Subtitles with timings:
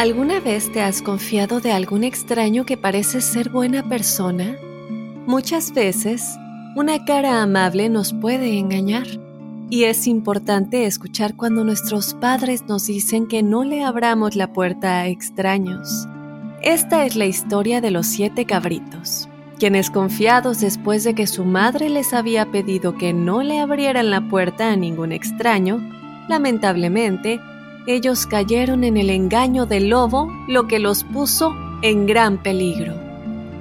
[0.00, 4.56] ¿Alguna vez te has confiado de algún extraño que parece ser buena persona?
[5.26, 6.38] Muchas veces,
[6.74, 9.06] una cara amable nos puede engañar.
[9.68, 15.00] Y es importante escuchar cuando nuestros padres nos dicen que no le abramos la puerta
[15.00, 16.08] a extraños.
[16.62, 21.90] Esta es la historia de los siete cabritos, quienes confiados después de que su madre
[21.90, 25.78] les había pedido que no le abrieran la puerta a ningún extraño,
[26.26, 27.38] lamentablemente
[27.86, 32.94] ellos cayeron en el engaño del lobo, lo que los puso en gran peligro.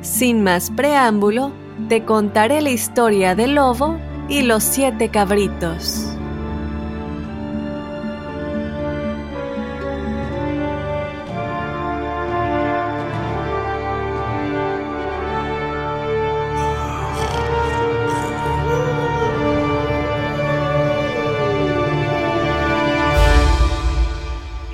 [0.00, 1.52] Sin más preámbulo,
[1.88, 3.96] te contaré la historia del lobo
[4.28, 6.17] y los siete cabritos.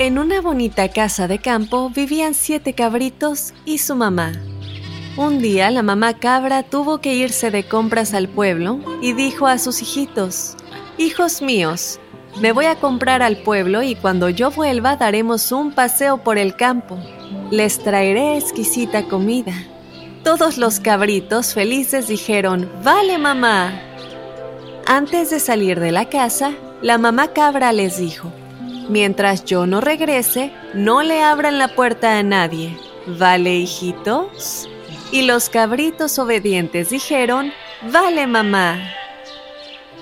[0.04, 4.32] En una bonita casa de campo vivían siete cabritos y su mamá.
[5.16, 9.56] Un día la mamá cabra tuvo que irse de compras al pueblo y dijo a
[9.56, 10.56] sus hijitos,
[10.98, 12.00] Hijos míos,
[12.38, 16.54] me voy a comprar al pueblo y cuando yo vuelva daremos un paseo por el
[16.54, 16.98] campo.
[17.50, 19.54] Les traeré exquisita comida.
[20.22, 23.72] Todos los cabritos felices dijeron, Vale mamá.
[24.84, 28.30] Antes de salir de la casa, la mamá cabra les dijo,
[28.88, 32.76] Mientras yo no regrese, no le abran la puerta a nadie.
[33.06, 34.68] ¿Vale, hijitos?
[35.10, 37.52] Y los cabritos obedientes dijeron,
[37.92, 38.78] Vale, mamá.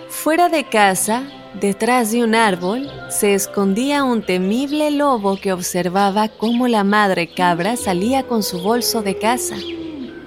[0.09, 1.23] Fuera de casa,
[1.61, 7.77] detrás de un árbol, se escondía un temible lobo que observaba cómo la madre cabra
[7.77, 9.57] salía con su bolso de casa,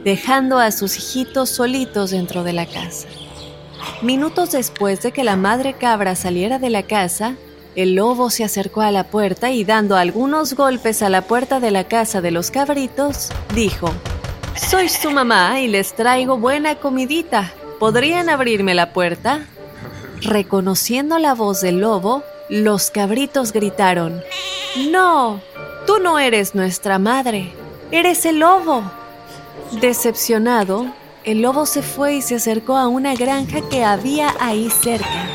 [0.03, 3.07] dejando a sus hijitos solitos dentro de la casa.
[4.01, 7.35] Minutos después de que la madre cabra saliera de la casa,
[7.75, 11.71] el lobo se acercó a la puerta y dando algunos golpes a la puerta de
[11.71, 13.91] la casa de los cabritos, dijo,
[14.55, 17.53] Soy su mamá y les traigo buena comidita.
[17.79, 19.45] ¿Podrían abrirme la puerta?
[20.21, 24.21] Reconociendo la voz del lobo, los cabritos gritaron,
[24.89, 25.41] No,
[25.85, 27.51] tú no eres nuestra madre,
[27.91, 28.83] eres el lobo.
[29.81, 30.85] Decepcionado,
[31.25, 35.27] el lobo se fue y se acercó a una granja que había ahí cerca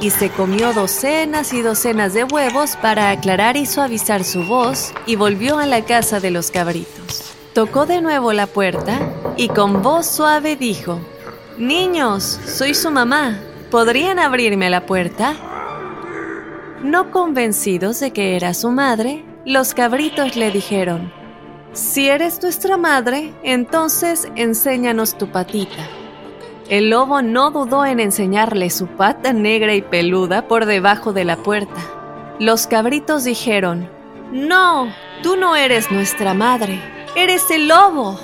[0.00, 5.16] y se comió docenas y docenas de huevos para aclarar y suavizar su voz y
[5.16, 7.34] volvió a la casa de los cabritos.
[7.54, 8.98] Tocó de nuevo la puerta
[9.36, 11.00] y con voz suave dijo,
[11.58, 13.40] Niños, soy su mamá,
[13.70, 15.34] ¿podrían abrirme la puerta?
[16.82, 21.12] No convencidos de que era su madre, los cabritos le dijeron,
[21.72, 25.88] Si eres nuestra madre, entonces enséñanos tu patita.
[26.68, 31.36] El lobo no dudó en enseñarle su pata negra y peluda por debajo de la
[31.36, 31.80] puerta.
[32.40, 33.88] Los cabritos dijeron,
[34.32, 36.80] No, tú no eres nuestra madre,
[37.14, 38.18] eres el lobo.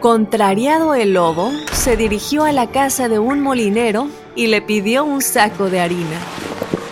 [0.00, 5.20] Contrariado el lobo, se dirigió a la casa de un molinero y le pidió un
[5.20, 6.18] saco de harina.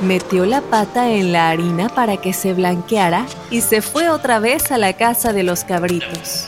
[0.03, 4.71] Metió la pata en la harina para que se blanqueara y se fue otra vez
[4.71, 6.47] a la casa de los cabritos.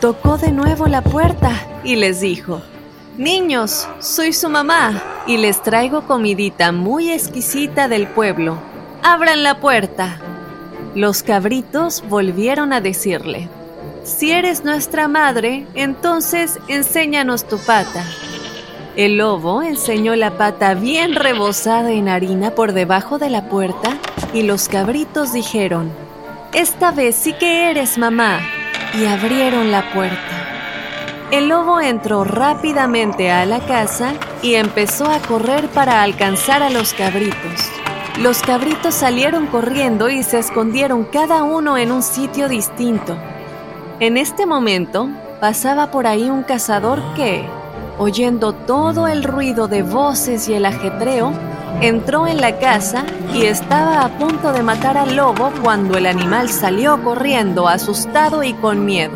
[0.00, 1.52] Tocó de nuevo la puerta
[1.84, 2.62] y les dijo,
[3.20, 8.56] Niños, soy su mamá y les traigo comidita muy exquisita del pueblo.
[9.02, 10.18] Abran la puerta.
[10.94, 13.50] Los cabritos volvieron a decirle,
[14.04, 18.06] Si eres nuestra madre, entonces enséñanos tu pata.
[18.96, 23.98] El lobo enseñó la pata bien rebosada en harina por debajo de la puerta
[24.32, 25.92] y los cabritos dijeron,
[26.54, 28.40] Esta vez sí que eres mamá,
[28.98, 30.39] y abrieron la puerta.
[31.30, 36.92] El lobo entró rápidamente a la casa y empezó a correr para alcanzar a los
[36.92, 37.70] cabritos.
[38.18, 43.16] Los cabritos salieron corriendo y se escondieron cada uno en un sitio distinto.
[44.00, 45.08] En este momento
[45.40, 47.46] pasaba por ahí un cazador que,
[47.96, 51.32] oyendo todo el ruido de voces y el ajetreo,
[51.80, 56.48] entró en la casa y estaba a punto de matar al lobo cuando el animal
[56.48, 59.12] salió corriendo asustado y con miedo,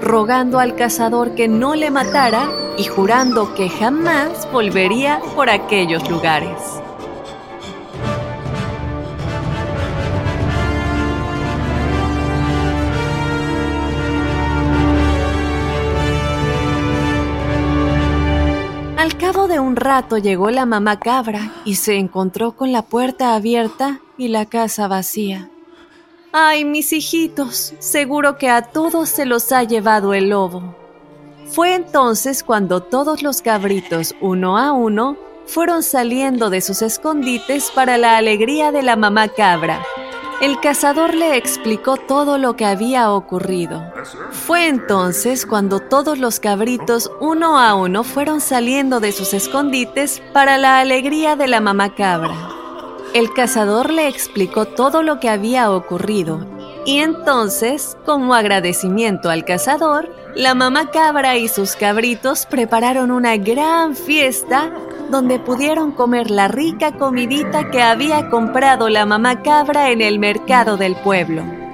[0.00, 2.48] rogando al cazador que no le matara
[2.78, 6.58] y jurando que jamás volvería por aquellos lugares.
[18.96, 23.34] Al cabo de un rato llegó la mamá cabra y se encontró con la puerta
[23.34, 25.48] abierta y la casa vacía.
[26.38, 27.72] ¡Ay, mis hijitos!
[27.78, 30.76] Seguro que a todos se los ha llevado el lobo.
[31.46, 35.16] Fue entonces cuando todos los cabritos, uno a uno,
[35.46, 39.82] fueron saliendo de sus escondites para la alegría de la mamá cabra.
[40.42, 43.82] El cazador le explicó todo lo que había ocurrido.
[44.30, 50.58] Fue entonces cuando todos los cabritos uno a uno fueron saliendo de sus escondites para
[50.58, 52.55] la alegría de la mamá cabra.
[53.16, 56.46] El cazador le explicó todo lo que había ocurrido
[56.84, 63.96] y entonces, como agradecimiento al cazador, la mamá cabra y sus cabritos prepararon una gran
[63.96, 64.70] fiesta
[65.10, 70.76] donde pudieron comer la rica comidita que había comprado la mamá cabra en el mercado
[70.76, 71.65] del pueblo.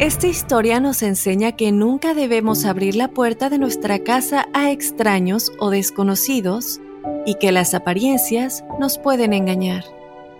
[0.00, 5.52] Esta historia nos enseña que nunca debemos abrir la puerta de nuestra casa a extraños
[5.58, 6.80] o desconocidos
[7.26, 9.84] y que las apariencias nos pueden engañar.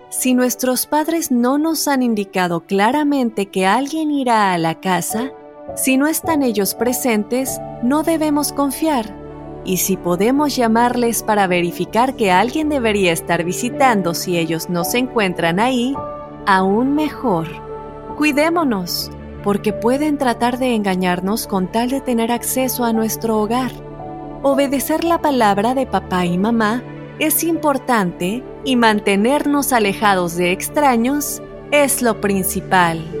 [0.09, 5.31] Si nuestros padres no nos han indicado claramente que alguien irá a la casa,
[5.75, 9.15] si no están ellos presentes, no debemos confiar.
[9.63, 14.97] Y si podemos llamarles para verificar que alguien debería estar visitando si ellos no se
[14.97, 15.95] encuentran ahí,
[16.47, 17.47] aún mejor.
[18.17, 19.11] Cuidémonos
[19.43, 23.71] porque pueden tratar de engañarnos con tal de tener acceso a nuestro hogar.
[24.43, 26.83] Obedecer la palabra de papá y mamá
[27.19, 31.41] es importante y mantenernos alejados de extraños
[31.71, 33.20] es lo principal.